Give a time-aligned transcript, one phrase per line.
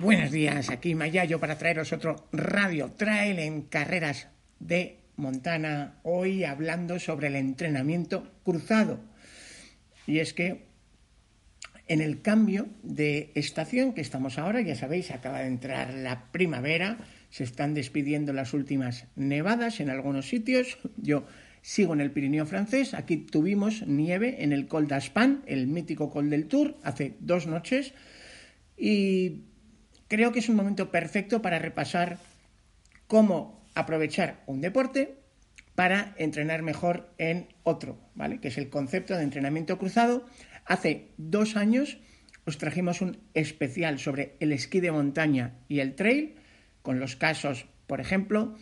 [0.00, 4.28] Buenos días, aquí Mayayo para traeros otro Radio Trail en carreras
[4.60, 5.98] de Montana.
[6.04, 9.00] Hoy hablando sobre el entrenamiento cruzado.
[10.06, 10.66] Y es que
[11.88, 16.98] en el cambio de estación que estamos ahora, ya sabéis, acaba de entrar la primavera,
[17.30, 20.78] se están despidiendo las últimas nevadas en algunos sitios.
[20.96, 21.26] Yo
[21.60, 26.30] sigo en el Pirineo francés, aquí tuvimos nieve en el Col d'Aspan, el mítico Col
[26.30, 27.94] del Tour, hace dos noches.
[28.76, 29.48] Y
[30.08, 32.18] creo que es un momento perfecto para repasar
[33.06, 35.14] cómo aprovechar un deporte
[35.74, 38.40] para entrenar mejor en otro, ¿vale?
[38.40, 40.26] Que es el concepto de entrenamiento cruzado.
[40.64, 41.98] Hace dos años
[42.44, 46.34] os trajimos un especial sobre el esquí de montaña y el trail,
[46.82, 48.56] con los casos, por ejemplo,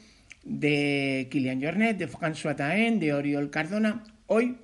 [0.45, 4.05] de Kilian Jornet, de François Taen, de Oriol Cardona.
[4.27, 4.59] Hoy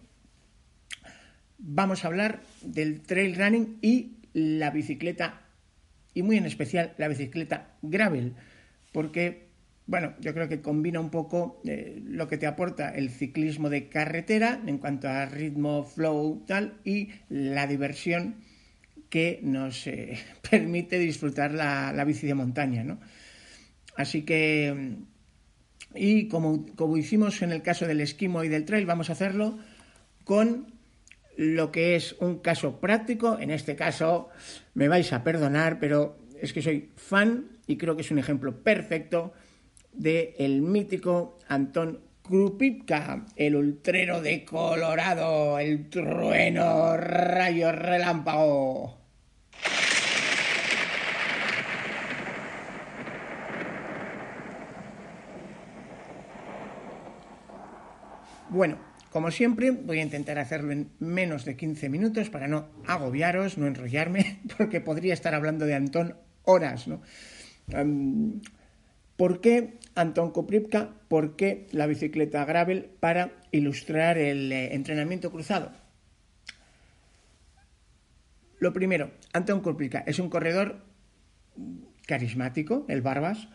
[1.59, 5.42] vamos a hablar del trail running y la bicicleta
[6.15, 8.35] y muy en especial la bicicleta gravel,
[8.93, 9.49] porque,
[9.87, 13.89] bueno, yo creo que combina un poco eh, lo que te aporta el ciclismo de
[13.89, 18.37] carretera en cuanto a ritmo, flow, tal, y la diversión
[19.09, 20.19] que nos eh,
[20.51, 23.01] permite disfrutar la, la, bici de montaña, ¿no?
[23.97, 24.97] Así que,
[25.95, 29.59] y como, como hicimos en el caso del esquimo y del trail, vamos a hacerlo
[30.25, 30.73] con
[31.37, 33.39] lo que es un caso práctico.
[33.39, 34.29] En este caso,
[34.75, 38.63] me vais a perdonar, pero es que soy fan y creo que es un ejemplo
[38.63, 39.33] perfecto
[39.93, 48.99] de el mítico Antón Krupipka, el ultrero de Colorado, el trueno rayo relámpago.
[58.49, 58.77] Bueno,
[59.13, 63.67] como siempre, voy a intentar hacerlo en menos de 15 minutos para no agobiaros, no
[63.67, 66.89] enrollarme, porque podría estar hablando de Antón horas.
[66.89, 67.03] ¿no?
[69.17, 70.95] ¿Por qué Antón Koprivka?
[71.09, 75.73] ¿Por qué la bicicleta gravel para ilustrar el eh, entrenamiento cruzado?
[78.61, 80.87] Lo primero, Antón Koprivka es un corredor
[82.07, 83.49] carismático, el Barbas,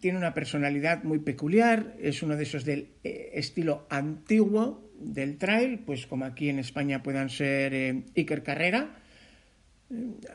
[0.00, 5.80] tiene una personalidad muy peculiar, es uno de esos del eh, estilo antiguo del trail,
[5.80, 8.96] pues como aquí en España puedan ser eh, Iker Carrera,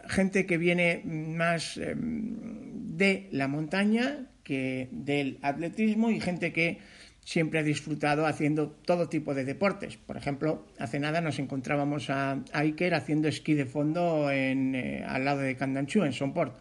[0.07, 6.79] gente que viene más eh, de la montaña que del atletismo y gente que
[7.23, 9.97] siempre ha disfrutado haciendo todo tipo de deportes.
[9.97, 15.23] Por ejemplo, hace nada nos encontrábamos a, Iker haciendo esquí de fondo en, eh, al
[15.23, 16.57] lado de Candanchú, en Sonport.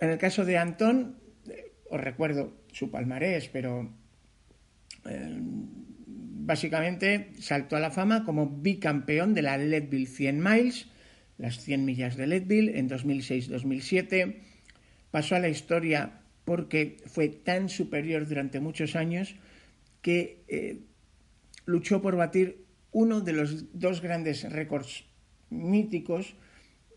[0.00, 1.16] En el caso de Antón,
[1.92, 3.92] os recuerdo su palmarés, pero
[5.04, 10.88] eh, básicamente saltó a la fama como bicampeón de la Leadville 100 Miles,
[11.36, 14.36] las 100 millas de Leadville en 2006-2007.
[15.10, 19.36] Pasó a la historia porque fue tan superior durante muchos años
[20.00, 20.80] que eh,
[21.66, 25.04] luchó por batir uno de los dos grandes récords
[25.50, 26.36] míticos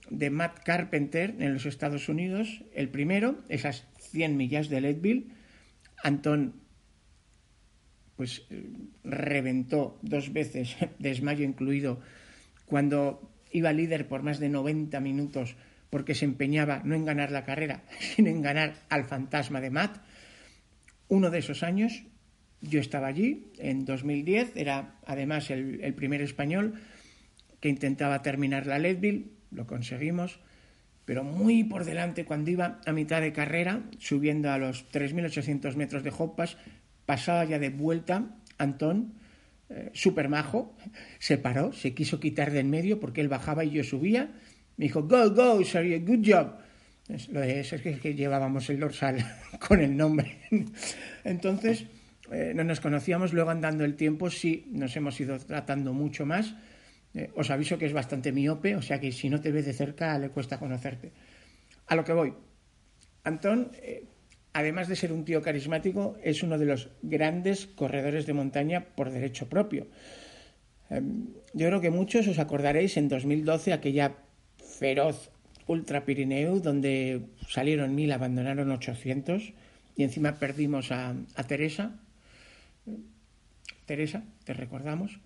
[0.09, 2.63] de Matt Carpenter en los Estados Unidos.
[2.73, 5.27] El primero, esas 100 millas de Leadville.
[6.01, 6.63] Antón
[8.15, 8.47] pues
[9.03, 11.99] reventó dos veces, desmayo incluido,
[12.65, 15.57] cuando iba líder por más de 90 minutos
[15.89, 19.97] porque se empeñaba no en ganar la carrera, sino en ganar al fantasma de Matt.
[21.09, 22.03] Uno de esos años,
[22.61, 26.81] yo estaba allí, en 2010, era además el, el primer español
[27.59, 30.39] que intentaba terminar la Leadville, lo conseguimos,
[31.05, 36.03] pero muy por delante cuando iba a mitad de carrera, subiendo a los 3.800 metros
[36.03, 36.57] de Hoppas,
[37.05, 39.13] pasaba ya de vuelta Antón,
[39.69, 40.75] eh, súper majo,
[41.19, 44.29] se paró, se quiso quitar de en medio porque él bajaba y yo subía,
[44.77, 46.57] me dijo, go, go, sorry, good job.
[47.07, 49.17] Eso es que, que llevábamos el dorsal
[49.67, 50.37] con el nombre.
[51.23, 51.85] Entonces,
[52.31, 56.55] eh, no nos conocíamos, luego andando el tiempo sí nos hemos ido tratando mucho más,
[57.15, 59.73] eh, os aviso que es bastante miope, o sea que si no te ves de
[59.73, 61.11] cerca le cuesta conocerte.
[61.87, 62.33] A lo que voy.
[63.23, 64.05] Antón, eh,
[64.53, 69.09] además de ser un tío carismático, es uno de los grandes corredores de montaña por
[69.09, 69.87] derecho propio.
[70.89, 74.15] Em, yo creo que muchos os acordaréis en 2012 aquella
[74.59, 75.31] feroz
[75.67, 79.53] Ultra Pirineu donde salieron mil, abandonaron 800
[79.95, 81.15] y encima perdimos a,
[81.47, 81.97] Teresa.
[83.85, 85.19] Teresa, te recordamos.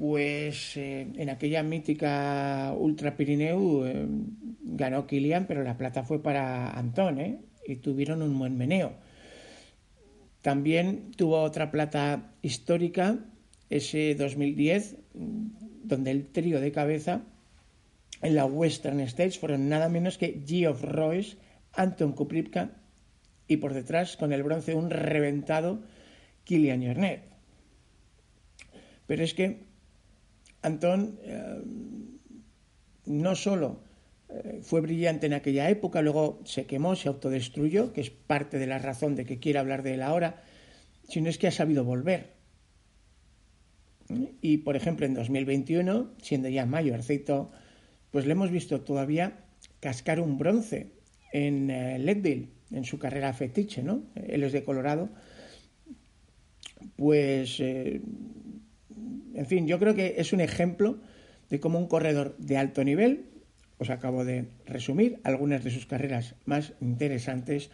[0.00, 4.06] Pues eh, en aquella mítica Ultra Pirineu eh,
[4.62, 7.38] ganó Kilian, pero la plata fue para Antón, ¿eh?
[7.66, 8.94] Y tuvieron un buen meneo.
[10.40, 13.18] También tuvo otra plata histórica,
[13.68, 14.96] ese 2010,
[15.84, 17.20] donde el trío de cabeza
[18.22, 21.36] en la Western States fueron nada menos que Geoff Royce,
[21.74, 22.70] Anton Kupripka
[23.46, 25.82] y por detrás con el bronce un reventado
[26.44, 27.24] Kilian Jornet.
[29.06, 29.68] Pero es que
[30.62, 31.62] Antón eh,
[33.06, 33.82] no solo
[34.28, 38.66] eh, fue brillante en aquella época, luego se quemó, se autodestruyó, que es parte de
[38.66, 40.42] la razón de que quiera hablar de él ahora,
[41.08, 42.34] sino es que ha sabido volver.
[44.40, 47.52] Y, por ejemplo, en 2021, siendo ya mayorcito,
[48.10, 49.44] pues le hemos visto todavía
[49.78, 50.92] cascar un bronce
[51.32, 54.02] en eh, Leadville, en su carrera fetiche, ¿no?
[54.14, 55.10] Él es de Colorado.
[56.96, 57.60] Pues
[59.34, 60.98] en fin, yo creo que es un ejemplo
[61.48, 63.26] de cómo un corredor de alto nivel,
[63.78, 67.70] os acabo de resumir algunas de sus carreras más interesantes,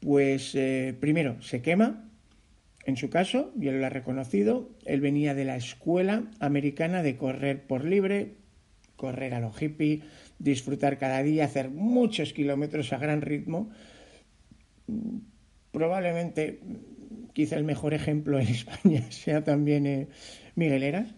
[0.00, 2.10] pues eh, primero se quema,
[2.84, 7.16] en su caso, y él lo ha reconocido, él venía de la escuela americana de
[7.16, 8.34] correr por libre,
[8.96, 10.02] correr a lo hippie,
[10.38, 13.70] disfrutar cada día, hacer muchos kilómetros a gran ritmo.
[15.72, 16.60] Probablemente,
[17.32, 20.08] quizá el mejor ejemplo en España sea también eh,
[20.54, 21.14] Miguel Eras,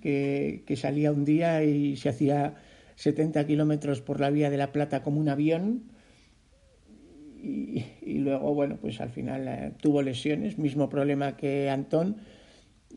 [0.00, 2.54] que, salía un día y se hacía
[2.96, 5.84] 70 kilómetros por la vía de la Plata como un avión
[7.42, 12.16] y, luego, bueno, pues al final eh, tuvo lesiones, mismo problema que Antón,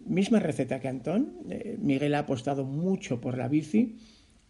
[0.05, 1.33] misma receta que Antón.
[1.49, 3.97] Eh, Miguel ha apostado mucho por la bici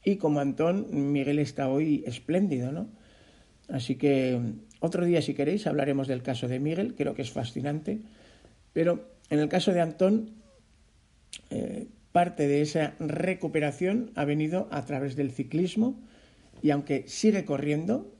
[0.05, 2.87] y como Antón, Miguel está hoy espléndido, ¿no?
[3.67, 4.39] Así que
[4.79, 7.99] otro día, si queréis, hablaremos del caso de Miguel, creo que es fascinante,
[8.71, 10.38] pero en el caso de Antón
[11.49, 15.99] eh, parte de esa recuperación ha venido a través del ciclismo
[16.61, 18.13] y aunque sigue corriendo,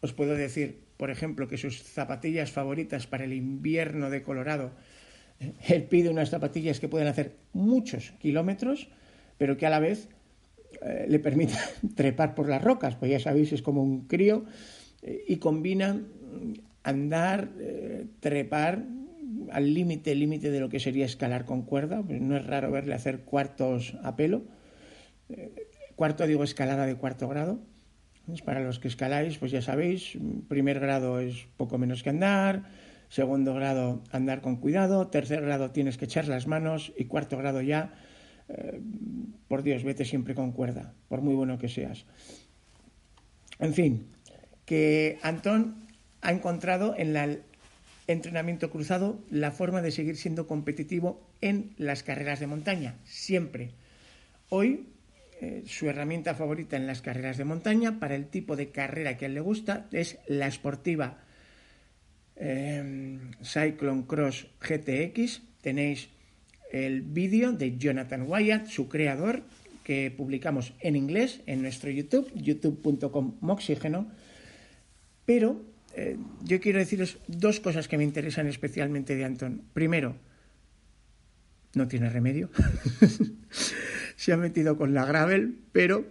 [0.00, 4.72] os puedo decir, por ejemplo, que sus zapatillas favoritas para el invierno de Colorado,
[5.40, 8.88] eh, él pide unas zapatillas que pueden hacer muchos kilómetros,
[9.38, 10.08] pero que a la vez
[10.82, 11.58] eh, le permiten
[11.94, 14.44] trepar por las rocas, pues ya sabéis, es como un crío,
[15.28, 16.00] y combina
[16.82, 17.50] andar,
[18.20, 18.86] trepar,
[19.50, 22.02] al límite, límite de lo que sería escalar con cuerda.
[22.02, 24.42] Pues no es raro verle hacer cuartos a pelo.
[25.28, 25.52] Eh,
[25.96, 27.60] cuarto, digo, escalada de cuarto grado.
[28.44, 30.16] para los que escaláis, pues ya sabéis,
[30.48, 32.64] primer grado es poco menos que andar,
[33.08, 37.60] segundo grado andar con cuidado, tercer grado tienes que echar las manos y cuarto grado
[37.60, 37.94] ya,
[38.48, 38.80] eh,
[39.46, 42.06] por Dios, vete siempre con cuerda, por muy bueno que seas.
[43.58, 44.06] En fin,
[44.64, 45.76] que Antón
[46.22, 47.38] ha encontrado en la
[48.06, 53.70] entrenamiento cruzado la forma de seguir siendo competitivo en las carreras de montaña, siempre.
[54.48, 54.88] Hoy,
[55.40, 59.24] eh, su herramienta favorita en las carreras de montaña, para el tipo de carrera que
[59.24, 61.18] a él le gusta, es la esportiva
[62.36, 65.42] eh, Cyclone Cross GTX.
[65.60, 66.08] Tenéis
[66.72, 69.42] el vídeo de Jonathan Wyatt, su creador,
[69.84, 74.10] que publicamos en inglés en nuestro YouTube, youtube.com moxígeno,
[75.24, 75.62] pero
[75.96, 79.62] eh, yo quiero deciros dos cosas que me interesan especialmente de Antón.
[79.72, 80.16] Primero,
[81.74, 82.50] no tiene remedio.
[84.16, 86.04] Se ha metido con la gravel, pero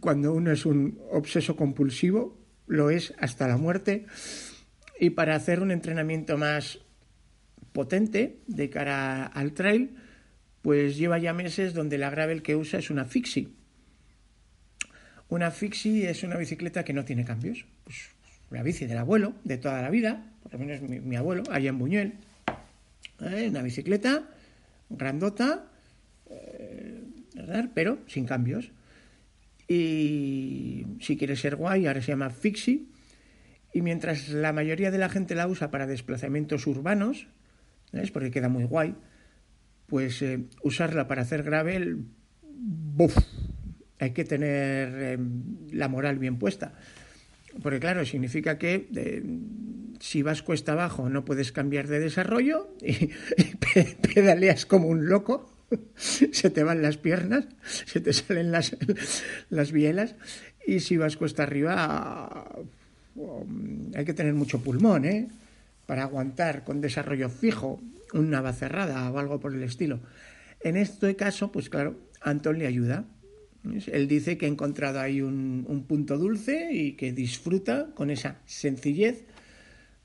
[0.00, 4.06] cuando uno es un obseso compulsivo, lo es hasta la muerte.
[4.98, 6.80] Y para hacer un entrenamiento más
[7.72, 9.96] potente de cara al trail,
[10.62, 13.48] pues lleva ya meses donde la gravel que usa es una fixie.
[15.28, 17.64] Una fixie es una bicicleta que no tiene cambios.
[17.84, 18.10] Pues
[18.50, 21.78] una bici del abuelo, de toda la vida, por lo menos mi, abuelo, allá en
[21.78, 22.14] Buñuel.
[23.20, 23.46] ¿eh?
[23.48, 24.28] Una bicicleta
[24.88, 25.66] grandota,
[26.28, 27.02] eh,
[27.74, 28.72] pero sin cambios.
[29.68, 32.86] Y si quiere ser guay, ahora se llama Fixie.
[33.72, 37.28] Y mientras la mayoría de la gente la usa para desplazamientos urbanos,
[37.92, 38.96] es porque queda muy guay,
[39.86, 42.04] pues eh, usarla para hacer gravel,
[42.42, 43.16] ¡buf!
[44.00, 45.20] hay que tener
[45.70, 46.72] la moral bien puesta.
[47.62, 49.22] Porque claro, significa que eh,
[50.00, 53.10] si vas cuesta abajo no puedes cambiar de desarrollo y,
[54.14, 55.50] pedaleas como un loco,
[55.96, 58.76] se te van las piernas, se te salen las,
[59.50, 60.16] las bielas
[60.66, 62.46] y si vas cuesta arriba
[63.14, 65.28] um, hay que tener mucho pulmón, ¿eh?
[65.86, 67.80] Para aguantar con desarrollo fijo
[68.12, 70.00] una cerrada o algo por el estilo.
[70.60, 73.04] En este caso, pues claro, Antón le ayuda.
[73.62, 78.40] Él dice que ha encontrado ahí un, un punto dulce y que disfruta con esa
[78.46, 79.24] sencillez.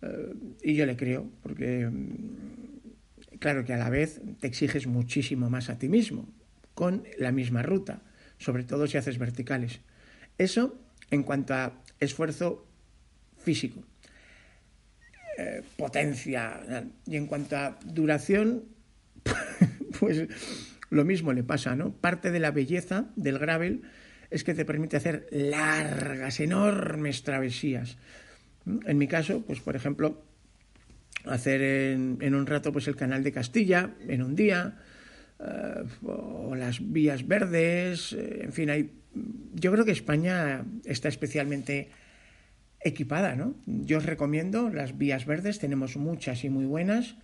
[0.02, 0.34] Eh,
[0.64, 5.70] y yo le creo, porque mm, claro que a la vez te exiges muchísimo más
[5.70, 6.28] a ti mismo,
[6.74, 8.02] con la misma ruta,
[8.38, 9.80] sobre todo si haces verticales.
[10.38, 10.78] Eso
[11.12, 12.68] en cuanto a esfuerzo
[13.38, 13.84] físico,
[15.38, 18.66] eh, potencia, y en cuanto a duración,
[20.00, 20.28] pues
[20.90, 21.94] lo mismo le pasa, ¿no?
[21.94, 23.84] Parte de la belleza del gravel
[24.30, 27.98] es que te permite hacer largas, enormes travesías.
[28.66, 30.24] En mi caso, pues por ejemplo,
[31.26, 34.78] hacer en, un rato pues el canal de Castilla, en un día,
[35.40, 38.92] eh, o las vías verdes, eh, en fin, hay,
[39.54, 41.90] yo creo que España está especialmente
[42.82, 43.56] equipada, ¿no?
[43.66, 47.16] Yo os recomiendo las vías verdes, tenemos muchas y muy buenas,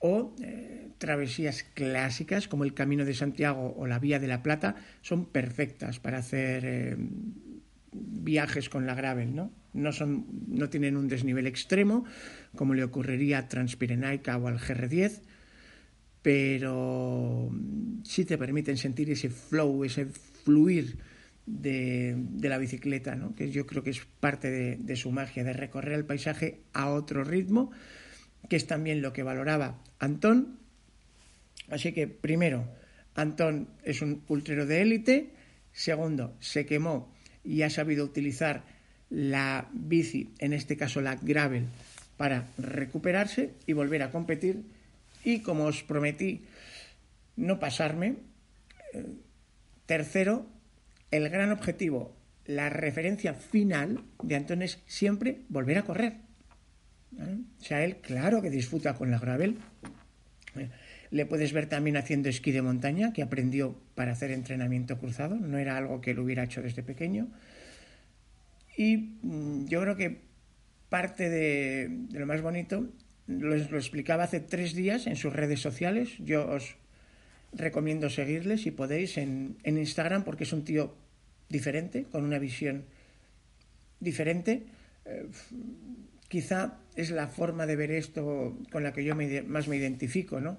[0.00, 4.74] o eh, travesías clásicas como el Camino de Santiago o la Vía de la Plata
[5.02, 6.96] son perfectas para hacer eh,
[7.92, 9.52] viajes con la gravel, ¿no?
[9.72, 12.04] No, son, no tienen un desnivel extremo
[12.56, 15.20] como le ocurriría a Transpirenaica o al GR10,
[16.22, 17.50] pero
[18.02, 20.98] sí te permiten sentir ese flow, ese fluir
[21.46, 23.34] de, la bicicleta, ¿no?
[23.34, 26.90] que yo creo que es parte de, de su magia, de recorrer el paisaje a
[26.90, 27.70] otro ritmo
[28.48, 30.58] que es también lo que valoraba Antón.
[31.68, 32.68] Así que, primero,
[33.14, 35.30] Antón es un ultrero de élite.
[35.72, 38.64] Segundo, se quemó y ha sabido utilizar
[39.08, 41.66] la bici, en este caso la gravel,
[42.16, 44.62] para recuperarse y volver a competir.
[45.24, 46.44] Y como os prometí,
[47.36, 48.16] no pasarme.
[48.94, 49.04] Eh,
[49.86, 50.46] tercero,
[51.10, 52.16] el gran objetivo,
[52.46, 56.29] la referencia final de Antón es siempre volver a correr.
[57.18, 57.38] ¿Eh?
[57.60, 59.58] O sea, él, claro que disfruta con la gravel.
[60.56, 60.68] ¿eh?
[61.10, 65.58] Le puedes ver también haciendo esquí de montaña, que aprendió para hacer entrenamiento cruzado, no
[65.58, 67.28] era algo que él hubiera hecho desde pequeño.
[68.76, 70.20] Y mm, yo creo que
[70.88, 72.88] parte de, lo más bonito
[73.26, 76.10] lo, explicaba hace tres días en sus redes sociales.
[76.18, 76.76] Yo os
[77.52, 80.94] recomiendo seguirles si podéis en, en Instagram porque es un tío
[81.48, 82.84] diferente, con una visión
[84.00, 84.64] diferente.
[85.04, 85.26] Eh,
[86.30, 89.14] quizá es la forma de ver esto con la que yo
[89.46, 90.58] más me identifico, ¿no?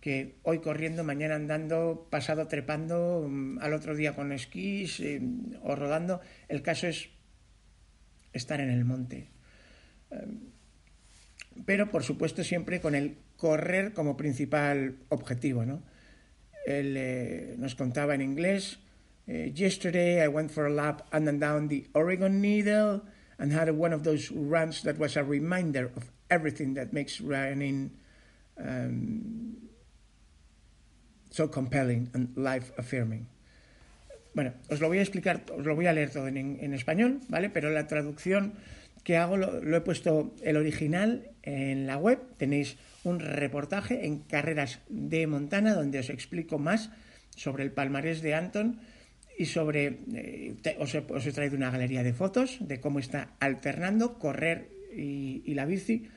[0.00, 5.20] Que hoy corriendo, mañana andando, pasado trepando, mm, al otro día con esquís eh,
[5.62, 6.20] o rodando.
[6.48, 7.10] El caso es
[8.32, 9.28] estar en el monte.
[10.12, 10.26] Eh,
[11.66, 15.82] pero, por supuesto, siempre con el correr como principal objetivo, ¿no?
[16.64, 18.78] Él eh, nos contaba en inglés,
[19.26, 23.02] Yesterday I went for a lap and down the Oregon Needle,
[23.42, 27.90] and had one of those runs that was a reminder of everything that makes running
[28.56, 29.56] um,
[31.28, 33.26] so compelling and life affirming.
[34.32, 37.50] Bueno, os lo voy a explicar, os lo voy a leer todo en, español, ¿vale?
[37.50, 38.54] Pero la traducción
[39.02, 42.20] que hago lo, he puesto el original en la web.
[42.38, 46.90] Tenéis un reportaje en Carreras de Montana donde os explico más
[47.34, 48.78] sobre el palmarés de Anton
[49.38, 54.68] y sobre, eh, os, he, traído una galería de fotos de cómo está alternando correr
[54.94, 56.08] y, la bici,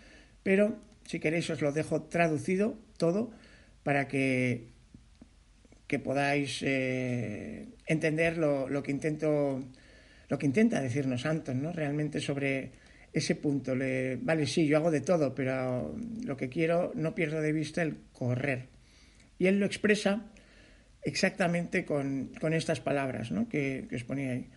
[0.43, 3.31] pero si queréis os lo dejo traducido todo
[3.83, 4.67] para que,
[5.87, 9.63] que podáis eh, entender lo, lo, que intento
[10.27, 11.71] lo que intenta decirnos Anton, ¿no?
[11.71, 12.71] Realmente sobre
[13.13, 13.75] ese punto.
[13.75, 15.95] Le, vale, sí, yo hago de todo, pero
[16.25, 18.67] lo que quiero, no pierdo de vista el correr.
[19.39, 20.25] Y él lo expresa
[21.05, 23.47] exactamente con, estas palabras ¿no?
[23.47, 24.49] que, os ponía ahí.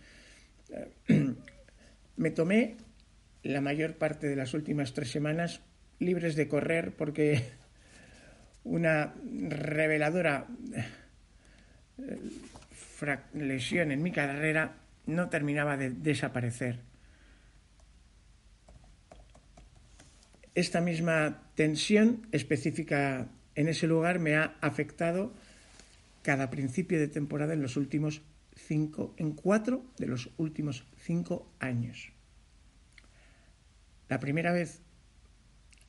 [2.17, 2.75] Me tomé
[3.43, 5.61] la mayor parte de las últimas tres semanas
[5.99, 7.43] libres de correr porque
[8.63, 10.85] una reveladora eh,
[13.33, 14.75] lesión en mi carrera
[15.05, 16.79] no terminaba de desaparecer.
[20.55, 25.33] Esta misma tensión específica en ese lugar me ha afectado
[26.21, 28.21] cada principio de temporada en los últimos
[28.55, 32.11] cinco, en cuatro de los últimos cinco años.
[34.09, 34.81] La primera vez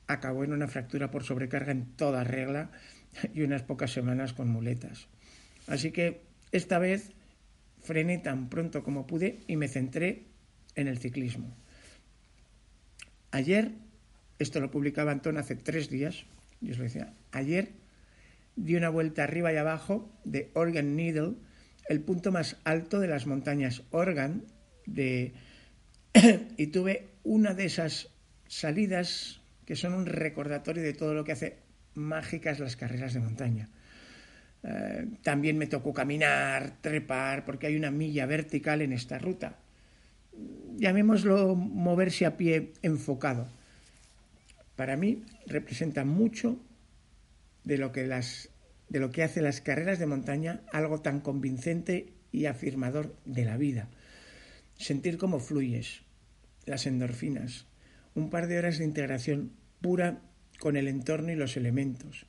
[0.07, 2.71] acabó en una fractura por sobrecarga en toda regla
[3.35, 5.09] y unas pocas semanas con muletas.
[5.67, 6.23] Así que
[6.53, 7.13] esta vez
[7.81, 10.27] frené tan pronto como pude y me centré
[10.75, 11.57] en el ciclismo.
[13.31, 13.73] Ayer,
[14.39, 16.25] esto lo publicaba Antón hace tres días,
[16.61, 17.73] yo os lo decía, ayer
[18.65, 21.35] di una vuelta arriba y abajo de Organ Needle,
[21.89, 24.45] el punto más alto de las montañas Organ,
[24.87, 28.09] y tuve una de esas
[28.47, 31.59] salidas que son un recordatorio de todo lo que hace
[31.95, 33.69] mágicas las carreras de montaña.
[34.63, 39.59] Eh, también me tocó caminar, trepar, porque hay una milla vertical en esta ruta.
[40.77, 43.49] Llamémoslo moverse a pie enfocado.
[44.77, 46.59] Para mí representa mucho
[47.65, 48.50] de lo que, las,
[48.91, 53.57] de lo que hace las carreras de montaña algo tan convincente y afirmador de la
[53.57, 53.89] vida.
[54.77, 56.03] Sentir cómo fluyes,
[56.67, 57.67] las endorfinas,
[58.15, 60.21] un par de horas de integración pura
[60.59, 62.27] con el entorno y los elementos.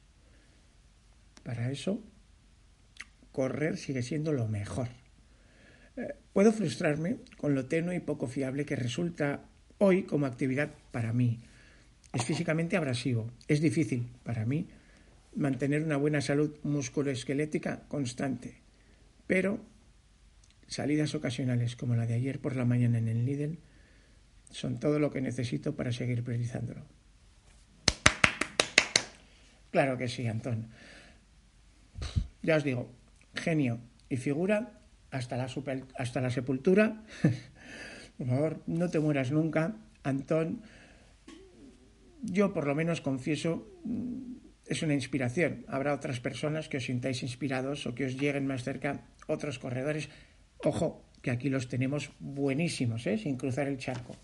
[1.44, 2.03] Para eso,
[3.32, 4.89] correr sigue siendo lo mejor.
[5.98, 9.46] Eh, puedo frustrarme con lo tenue y poco fiable que resulta
[9.80, 11.39] hoy como actividad para mí.
[12.13, 14.68] Es físicamente abrasivo, es difícil para mí
[15.35, 18.61] mantener una buena salud musculoesquelética constante,
[19.27, 19.59] pero
[20.67, 23.59] salidas ocasionales como la de ayer por la mañana en el Lidl
[24.51, 26.85] son todo lo que necesito para seguir priorizándolo.
[29.71, 30.67] Claro que sí, Antón.
[32.41, 32.91] Ya os digo,
[33.35, 35.47] genio y figura hasta la,
[35.97, 37.03] hasta la sepultura.
[38.17, 40.61] por favor, no te mueras nunca, Antón.
[42.21, 43.67] Yo por lo menos confieso,
[44.72, 45.66] es una inspiración.
[45.68, 50.08] Habrá otras personas que os sintáis inspirados o que os lleguen más cerca otros corredores.
[50.63, 53.18] Ojo, que aquí los tenemos buenísimos, ¿eh?
[53.18, 54.16] sin cruzar el charco.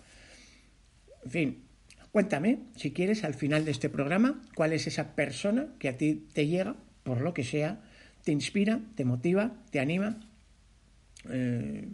[1.26, 1.64] En fin,
[2.12, 6.28] cuéntame, si quieres, al final de este programa, cuál es esa persona que a ti
[6.32, 7.82] te llega, por lo que sea,
[8.24, 10.18] te inspira, te motiva, te anima.
[11.30, 11.88] Eh,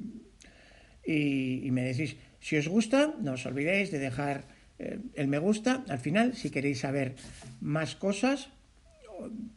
[1.06, 4.46] y, me decís, si os gusta, no os olvidéis de dejar
[4.80, 5.84] el me gusta.
[5.88, 7.16] Al final, si queréis saber
[7.62, 8.50] más cosas,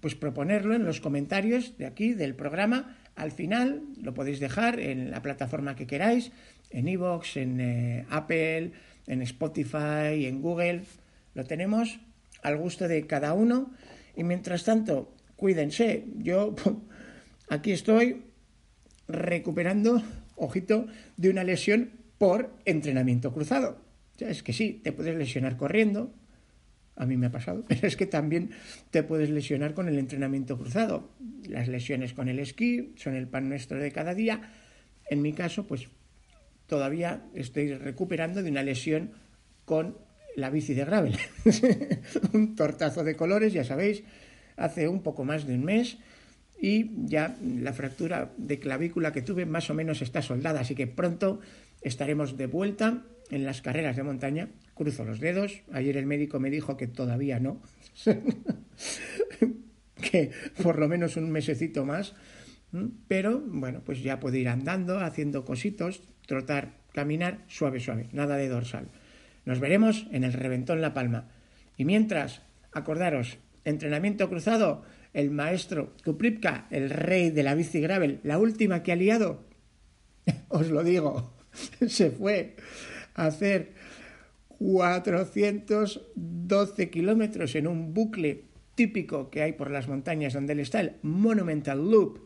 [0.01, 2.97] pues proponerlo en los comentarios de aquí, del programa.
[3.15, 6.33] Al final lo podéis dejar en la plataforma que queráis,
[6.71, 8.73] en iVoox, en eh, Apple,
[9.07, 10.83] en Spotify, en Google.
[11.35, 11.99] Lo tenemos
[12.43, 13.73] al gusto de cada uno.
[14.17, 16.05] Y mientras tanto, cuídense.
[16.19, 16.55] Yo
[17.49, 18.23] aquí estoy
[19.09, 20.03] recuperando,
[20.37, 20.87] ojito,
[21.17, 23.86] de una lesión por entrenamiento cruzado.
[24.19, 26.13] Es que sí, te puedes lesionar corriendo,
[26.97, 28.51] a mí me ha pasado, pero es que también
[28.91, 31.11] te puedes lesionar con el entrenamiento cruzado.
[31.49, 34.41] Las lesiones con el esquí son el pan nuestro de cada día.
[35.09, 35.89] En mi caso, pues
[36.67, 39.13] todavía estoy recuperando de una lesión
[39.65, 39.97] con
[40.35, 41.17] la bici de gravel.
[42.33, 44.03] un tortazo de colores, ya sabéis,
[44.57, 45.99] hace un poco más de un mes
[46.61, 50.87] y ya la fractura de clavícula que tuve más o menos está soldada, así que
[50.87, 51.41] pronto
[51.83, 54.49] estaremos de vuelta en las carreras de montaña.
[54.75, 55.63] Cruzo los dedos.
[55.73, 57.63] Ayer el médico me dijo que todavía no,
[60.11, 60.31] que
[60.63, 62.15] por lo menos un mesecito más.
[63.09, 68.49] Pero bueno, pues ya puedo ir andando, haciendo cositos, trotar, caminar, suave, suave, nada de
[68.49, 68.89] dorsal.
[69.45, 71.29] Nos veremos en el Reventón La Palma.
[71.77, 78.39] Y mientras, acordaros, entrenamiento cruzado, el maestro Kupripka, el rey de la bici gravel, la
[78.39, 79.45] última que ha liado,
[80.49, 81.33] os lo digo,
[81.87, 82.57] se fue
[83.17, 83.73] hacer
[84.59, 90.93] 412 kilómetros en un bucle típico que hay por las montañas donde él está, el
[91.03, 92.21] Monumental Loop,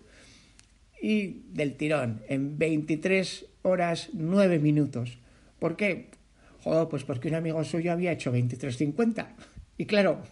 [1.01, 5.19] y del tirón, en 23 horas 9 minutos.
[5.59, 6.11] ¿Por qué?
[6.63, 9.29] Joder, pues porque un amigo suyo había hecho 23.50.
[9.79, 10.23] Y claro,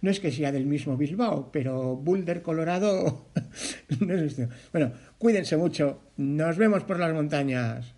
[0.00, 3.26] no es que sea del mismo Bilbao, pero Boulder, Colorado,
[4.00, 4.48] no es este.
[4.72, 6.00] Bueno, cuídense mucho.
[6.16, 7.97] Nos vemos por las montañas.